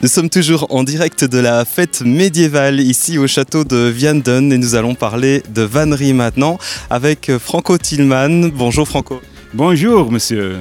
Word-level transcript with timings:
Nous 0.00 0.08
sommes 0.08 0.30
toujours 0.30 0.68
en 0.70 0.84
direct 0.84 1.24
de 1.24 1.38
la 1.38 1.64
fête 1.64 2.02
médiévale 2.02 2.78
ici 2.78 3.18
au 3.18 3.26
château 3.26 3.64
de 3.64 3.88
Vianden 3.88 4.52
et 4.52 4.56
nous 4.56 4.76
allons 4.76 4.94
parler 4.94 5.42
de 5.52 5.62
vannerie 5.62 6.12
maintenant 6.12 6.56
avec 6.88 7.32
Franco 7.40 7.76
Tillman. 7.78 8.50
Bonjour 8.54 8.86
Franco. 8.86 9.20
Bonjour 9.54 10.12
monsieur. 10.12 10.58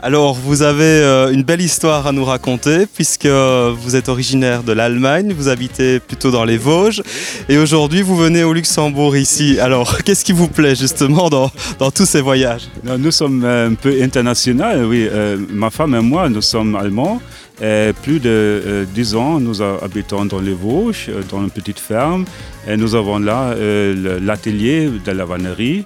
Alors 0.00 0.36
vous 0.36 0.62
avez 0.62 0.84
euh, 0.84 1.30
une 1.30 1.42
belle 1.42 1.60
histoire 1.60 2.06
à 2.06 2.12
nous 2.12 2.24
raconter 2.24 2.86
puisque 2.86 3.26
vous 3.26 3.94
êtes 3.94 4.08
originaire 4.08 4.62
de 4.62 4.72
l'Allemagne, 4.72 5.34
vous 5.36 5.48
habitez 5.48 6.00
plutôt 6.00 6.30
dans 6.30 6.46
les 6.46 6.56
Vosges 6.56 7.02
et 7.50 7.58
aujourd'hui 7.58 8.00
vous 8.00 8.16
venez 8.16 8.42
au 8.42 8.54
Luxembourg 8.54 9.18
ici. 9.18 9.60
Alors 9.60 9.98
qu'est-ce 10.04 10.24
qui 10.24 10.32
vous 10.32 10.48
plaît 10.48 10.74
justement 10.74 11.28
dans, 11.28 11.50
dans 11.78 11.90
tous 11.90 12.06
ces 12.06 12.22
voyages? 12.22 12.70
Nous 12.84 13.10
sommes 13.10 13.44
un 13.44 13.74
peu 13.74 14.00
international, 14.02 14.86
oui. 14.86 15.06
Euh, 15.12 15.36
ma 15.50 15.68
femme 15.68 15.94
et 15.94 16.00
moi, 16.00 16.30
nous 16.30 16.40
sommes 16.40 16.74
allemands. 16.74 17.20
Et 17.60 17.92
plus 18.02 18.20
de 18.20 18.30
euh, 18.30 18.84
10 18.94 19.14
ans, 19.16 19.40
nous 19.40 19.62
habitons 19.62 20.24
dans 20.26 20.40
les 20.40 20.52
Vosges, 20.52 21.06
euh, 21.08 21.22
dans 21.28 21.42
une 21.42 21.50
petite 21.50 21.80
ferme. 21.80 22.24
Et 22.68 22.76
nous 22.76 22.94
avons 22.94 23.18
là 23.18 23.52
euh, 23.52 24.20
l'atelier 24.22 24.88
de 25.04 25.10
la 25.10 25.24
vannerie. 25.24 25.84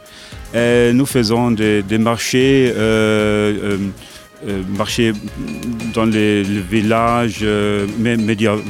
Nous 0.55 1.07
faisons 1.07 1.51
des, 1.53 1.83
marchés, 1.99 2.73
euh, 2.77 3.79
euh, 4.49 4.63
dans 5.95 6.05
les, 6.05 6.43
villages 6.43 7.45
médiévaux, 7.99 8.61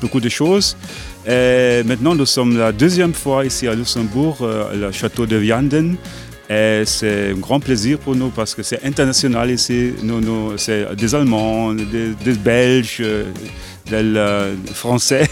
beaucoup 0.00 0.20
de 0.20 0.28
choses. 0.28 0.76
Maintenant, 1.26 2.14
nous 2.14 2.26
sommes 2.26 2.56
la 2.56 2.72
deuxième 2.72 3.12
fois 3.12 3.44
ici 3.44 3.68
à 3.68 3.74
Luxembourg, 3.74 4.38
le 4.74 4.90
château 4.90 5.26
de 5.26 5.36
Vianden. 5.36 5.96
Et 6.50 6.82
c'est 6.84 7.30
un 7.30 7.34
grand 7.34 7.58
plaisir 7.58 7.98
pour 7.98 8.14
nous 8.14 8.28
parce 8.28 8.54
que 8.54 8.62
c'est 8.62 8.84
international 8.84 9.50
ici. 9.50 9.94
Nous, 10.02 10.20
nous, 10.20 10.58
c'est 10.58 10.94
des 10.94 11.14
Allemands, 11.14 11.72
des, 11.72 12.10
des 12.22 12.34
Belges, 12.34 13.02
des 13.86 13.94
euh, 13.94 14.54
Français, 14.72 15.26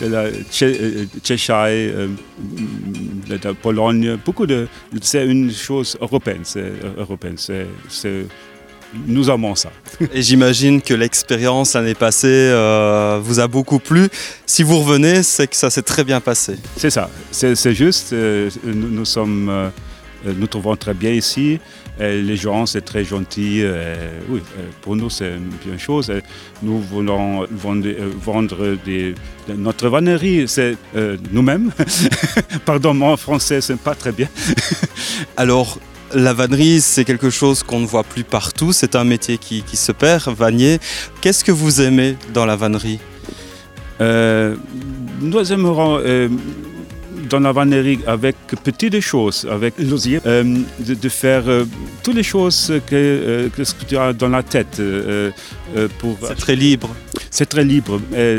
de 0.00 0.06
la 0.06 0.30
Tchéchie, 0.50 1.92
de 3.28 3.38
la 3.42 3.54
Pologne. 3.54 4.18
Beaucoup 4.24 4.46
de, 4.46 4.66
c'est 5.00 5.26
une 5.26 5.52
chose 5.52 5.96
européenne. 6.00 6.40
C'est 6.42 6.72
européenne. 6.98 7.36
C'est, 7.36 7.66
nous 9.06 9.30
aimons 9.30 9.54
ça. 9.54 9.70
Et 10.12 10.22
j'imagine 10.22 10.82
que 10.82 10.94
l'expérience 10.94 11.74
l'année 11.74 11.94
passée 11.94 12.28
euh, 12.28 13.20
vous 13.22 13.40
a 13.40 13.48
beaucoup 13.48 13.78
plu. 13.78 14.08
Si 14.46 14.62
vous 14.62 14.78
revenez, 14.80 15.22
c'est 15.22 15.46
que 15.46 15.56
ça 15.56 15.70
s'est 15.70 15.82
très 15.82 16.04
bien 16.04 16.20
passé. 16.20 16.56
C'est 16.76 16.90
ça. 16.90 17.08
C'est, 17.30 17.54
c'est 17.54 17.74
juste. 17.74 18.12
Euh, 18.12 18.50
nous, 18.64 18.88
nous 18.88 19.04
sommes. 19.04 19.48
Euh, 19.48 19.68
nous 20.24 20.46
trouvons 20.46 20.76
très 20.76 20.94
bien 20.94 21.10
ici. 21.12 21.58
Et 22.00 22.22
les 22.22 22.36
gens, 22.36 22.64
c'est 22.66 22.80
très 22.82 23.04
gentil. 23.04 23.60
Et 23.60 23.94
oui, 24.28 24.40
pour 24.80 24.96
nous, 24.96 25.10
c'est 25.10 25.34
une 25.34 25.50
bonne 25.64 25.78
chose. 25.78 26.12
Nous 26.62 26.78
voulons 26.80 27.46
vendre, 27.50 28.76
des, 28.84 29.14
notre 29.48 29.88
vannerie, 29.88 30.44
c'est 30.46 30.76
euh, 30.96 31.16
nous-mêmes. 31.30 31.70
Pardon, 32.64 32.94
mon 32.94 33.16
français, 33.16 33.60
c'est 33.60 33.78
pas 33.78 33.94
très 33.94 34.12
bien. 34.12 34.28
Alors, 35.36 35.78
la 36.14 36.32
vannerie, 36.32 36.80
c'est 36.80 37.04
quelque 37.04 37.30
chose 37.30 37.62
qu'on 37.62 37.80
ne 37.80 37.86
voit 37.86 38.04
plus 38.04 38.24
partout. 38.24 38.72
C'est 38.72 38.96
un 38.96 39.04
métier 39.04 39.38
qui, 39.38 39.62
qui 39.62 39.76
se 39.76 39.92
perd, 39.92 40.28
vannier. 40.34 40.78
Qu'est-ce 41.20 41.44
que 41.44 41.52
vous 41.52 41.80
aimez 41.80 42.16
dans 42.32 42.46
la 42.46 42.56
vannerie? 42.56 43.00
Euh, 44.00 44.56
Nous 45.20 45.52
aimerons. 45.52 45.98
Euh, 46.04 46.28
dans 47.32 47.40
la 47.40 47.52
vannerie 47.52 48.00
avec 48.06 48.36
petites 48.62 49.00
choses, 49.00 49.46
avec 49.50 49.74
l'osier, 49.78 50.20
euh, 50.26 50.44
de, 50.86 50.94
de, 50.94 51.08
faire 51.08 51.44
euh, 51.48 51.64
toutes 52.02 52.14
les 52.14 52.22
choses 52.22 52.72
que, 52.86 52.94
euh, 52.94 53.48
que, 53.54 53.64
ce 53.64 53.74
que 53.74 53.84
tu 53.86 53.96
as 53.96 54.12
dans 54.12 54.28
la 54.28 54.42
tête. 54.42 54.80
pour... 55.98 56.16
C'est 56.28 56.42
très 56.46 56.56
libre. 56.56 56.90
C'est 57.30 57.48
très 57.54 57.64
libre. 57.64 57.94
Et, 58.14 58.36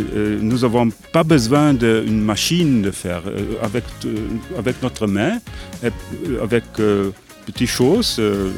nous 0.49 0.59
n'avons 0.59 0.89
pas 1.11 1.23
besoin 1.23 1.73
d'une 1.73 2.21
machine 2.33 2.83
de 2.83 2.91
faire. 2.91 3.23
avec, 3.67 3.85
avec 4.61 4.75
notre 4.83 5.07
main, 5.07 5.33
et, 5.83 5.91
avec 6.47 6.65
petites 7.45 7.69
choses, 7.69 8.17
euh, 8.19 8.51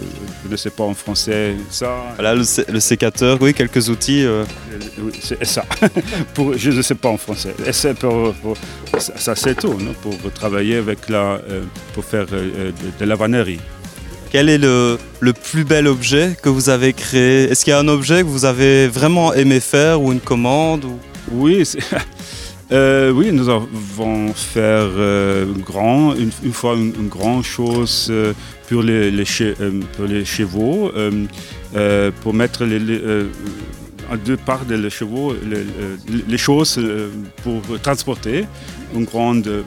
je 0.45 0.51
ne 0.51 0.55
sais 0.55 0.69
pas 0.69 0.83
en 0.83 0.93
français, 0.93 1.55
ça. 1.69 2.13
Voilà, 2.15 2.35
le, 2.35 2.43
le 2.71 2.79
sécateur, 2.79 3.37
oui, 3.41 3.53
quelques 3.53 3.89
outils. 3.89 4.25
Euh. 4.25 4.43
Oui, 4.99 5.11
c'est 5.21 5.43
ça. 5.45 5.65
pour, 6.33 6.57
je 6.57 6.71
ne 6.71 6.81
sais 6.81 6.95
pas 6.95 7.09
en 7.09 7.17
français. 7.17 7.53
Et 7.65 7.93
pour, 7.93 8.33
pour, 8.35 8.57
ça, 8.99 9.13
ça 9.17 9.35
c'est 9.35 9.55
tout, 9.55 9.73
non? 9.73 9.93
pour 10.01 10.31
travailler 10.31 10.77
avec 10.77 11.09
la, 11.09 11.39
euh, 11.49 11.63
pour 11.93 12.05
faire 12.05 12.25
de, 12.25 12.73
de 12.99 13.05
la 13.05 13.15
vannerie. 13.15 13.59
Quel 14.31 14.49
est 14.49 14.57
le, 14.57 14.97
le, 15.21 15.33
plus 15.33 15.63
bel 15.63 15.87
objet 15.87 16.35
que 16.41 16.49
vous 16.49 16.69
avez 16.69 16.93
créé? 16.93 17.45
Est-ce 17.45 17.63
qu'il 17.63 17.71
y 17.71 17.73
a 17.73 17.79
un 17.79 17.87
objet 17.87 18.19
que 18.19 18.27
vous 18.27 18.45
avez 18.45 18.87
vraiment 18.87 19.33
aimé 19.33 19.59
faire 19.59 20.01
ou 20.01 20.11
une 20.11 20.19
commande 20.19 20.83
ou... 20.85 20.99
Oui, 21.31 21.63
Euh, 22.71 23.11
oui, 23.11 23.31
nous 23.31 23.47
avons 23.49 24.33
fait 24.33 24.59
euh, 24.59 25.45
grand, 25.53 26.15
une, 26.15 26.31
fois 26.31 26.75
une, 26.75 27.07
grande 27.07 27.43
chose 27.43 28.07
euh, 28.09 28.33
pour, 28.67 28.81
les, 28.81 29.25
chevaux, 30.25 30.91
pour 32.21 32.33
mettre 32.33 32.65
les, 32.65 32.99
à 34.11 34.17
deux 34.17 34.37
parts 34.37 34.65
des 34.65 34.89
chevaux 34.89 35.35
les 36.27 36.37
choses 36.37 36.79
pour 37.43 37.61
transporter. 37.81 38.45
Une 38.95 39.05
grande 39.05 39.63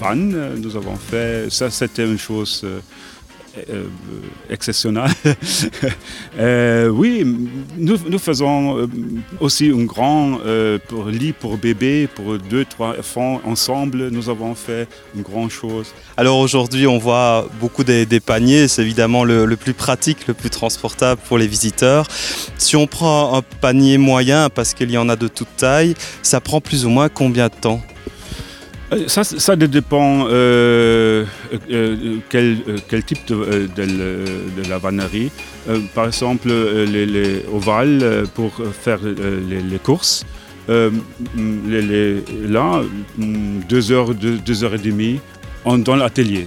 vanne, 0.00 0.54
nous 0.62 0.76
avons 0.76 0.96
fait, 0.96 1.50
ça 1.50 1.70
c'était 1.70 2.06
une 2.06 2.18
chose 2.18 2.64
euh, 3.70 3.84
exceptionnel. 4.48 5.10
euh, 6.38 6.88
oui, 6.88 7.22
nous, 7.76 8.18
faisons 8.18 8.88
aussi 9.40 9.70
un 9.70 9.84
grand 9.84 10.38
euh, 10.46 10.78
lit 11.08 11.34
pour 11.34 11.58
bébé, 11.58 12.08
pour 12.14 12.38
deux, 12.38 12.64
trois 12.64 12.98
enfants 12.98 13.42
ensemble. 13.44 14.08
Nous 14.08 14.30
avons 14.30 14.54
fait 14.54 14.88
une 15.14 15.22
grande 15.22 15.50
chose. 15.50 15.92
Alors 16.16 16.38
aujourd'hui, 16.38 16.86
on 16.86 16.96
voit 16.98 17.46
beaucoup 17.60 17.84
des, 17.84 18.06
des 18.06 18.20
paniers. 18.20 18.68
C'est 18.68 18.82
évidemment 18.82 19.24
le, 19.24 19.44
le, 19.44 19.56
plus 19.56 19.74
pratique, 19.74 20.26
le 20.26 20.34
plus 20.34 20.50
transportable 20.50 21.20
pour 21.28 21.36
les 21.36 21.46
visiteurs. 21.46 22.06
Si 22.56 22.76
on 22.76 22.86
prend 22.86 23.36
un 23.36 23.42
panier 23.60 23.98
moyen, 23.98 24.48
parce 24.48 24.72
qu'il 24.72 24.90
y 24.90 24.96
en 24.96 25.10
a 25.10 25.16
de 25.16 25.28
toute 25.28 25.56
taille, 25.56 25.94
ça 26.22 26.40
prend 26.40 26.62
plus 26.62 26.86
ou 26.86 26.88
moins 26.88 27.10
combien 27.10 27.48
de 27.48 27.54
temps? 27.54 27.82
Ça, 29.06 29.24
ça 29.24 29.56
dépend 29.56 30.26
euh, 30.28 31.24
euh, 31.70 32.18
quel, 32.28 33.04
type 33.04 33.26
de, 33.26 34.68
la 34.68 34.78
vannerie. 34.78 35.30
Euh, 35.68 35.80
par 35.94 36.06
exemple, 36.06 36.48
les, 36.48 37.06
les, 37.06 37.44
ovales 37.52 38.24
pour 38.34 38.52
faire 38.80 39.00
les, 39.02 39.78
courses. 39.78 40.24
Là, 40.68 41.00
deux 43.68 43.92
heures, 43.92 44.14
deux, 44.14 44.64
heures 44.64 44.74
et 44.74 44.78
demie 44.78 45.20
dans 45.64 45.96
l'atelier. 45.96 46.46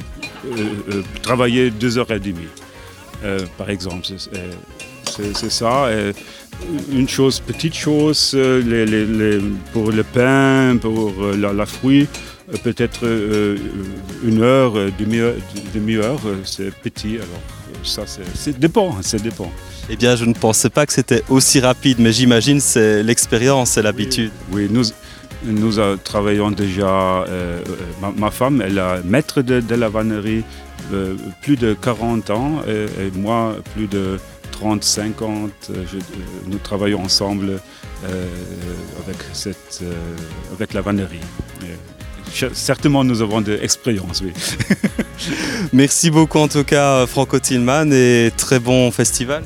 travailler 1.22 1.70
deux 1.72 1.98
heures 1.98 2.12
et 2.12 2.20
demie, 2.20 2.50
par 3.58 3.70
exemple. 3.70 4.06
C'est 5.06 5.52
ça. 5.52 5.88
Une 6.92 7.10
chose, 7.10 7.42
petite 7.42 7.76
chose, 7.76 8.32
pour 9.74 9.92
le 9.92 10.04
pain, 10.04 10.78
pour 10.78 11.14
la, 11.38 11.52
la 11.52 11.66
fruit, 11.66 12.08
peut-être 12.64 13.06
euh, 13.06 13.58
une 14.24 14.42
heure, 14.42 14.74
demi-heure, 15.00 15.36
demi 15.74 15.98
c'est 16.44 16.74
petit. 16.74 17.16
Alors 17.16 17.42
ça, 17.84 18.04
c'est 18.08 18.60
dépend, 18.60 19.02
ça 19.02 19.18
dépend. 19.18 19.52
Eh 19.90 19.96
bien, 19.96 20.16
je 20.16 20.26
ne 20.26 20.34
pensais 20.34 20.70
pas 20.70 20.86
que 20.86 20.94
c'était 20.94 21.24
aussi 21.30 21.60
rapide, 21.60 22.00
mais 22.00 22.12
j'imagine 22.12 22.60
c'est 22.60 23.04
l'expérience, 23.04 23.72
c'est 23.72 23.84
l'habitude. 23.84 24.32
Oui, 24.52 24.64
oui, 24.64 24.70
nous, 24.72 24.84
nous 25.46 25.80
euh, 25.80 25.96
travaillons 25.98 26.52
déjà, 26.52 27.24
euh, 27.24 27.62
ma, 28.02 28.12
ma, 28.12 28.32
femme, 28.32 28.62
elle 28.62 28.78
est 28.78 29.04
maître 29.04 29.42
de, 29.42 29.60
de 29.60 29.76
la 29.76 29.90
vannerie 29.90 30.44
euh, 30.94 31.16
plus 31.42 31.56
de 31.56 31.74
40 31.74 32.30
ans 32.32 32.62
et, 32.68 32.86
et, 33.06 33.12
moi 33.12 33.56
plus 33.74 33.88
de 33.88 34.20
30, 34.52 34.84
50. 34.84 35.52
Je, 35.70 35.98
nous 36.48 36.58
travaillons 36.58 37.04
ensemble 37.04 37.60
avec, 38.04 39.18
cette, 39.34 39.84
avec 40.54 40.74
la 40.74 40.82
vannerie. 40.82 41.20
Certainement 42.54 43.04
nous 43.04 43.22
avons 43.22 43.42
de 43.42 43.54
l'expérience, 43.54 44.22
oui. 44.22 44.32
Merci 45.74 46.10
beaucoup 46.12 46.40
en 46.40 46.48
tout 46.48 46.64
cas 46.64 47.06
Franco 47.08 47.40
Tillman 47.40 47.92
et 47.92 48.32
très 48.36 48.60
bon 48.60 48.92
festival. 48.92 49.44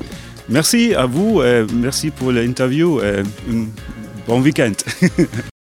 Merci 0.48 0.94
à 0.94 1.06
vous, 1.06 1.42
merci 1.72 2.10
pour 2.10 2.32
l'interview, 2.32 3.00
bon 4.26 4.40
week-end. 4.40 4.72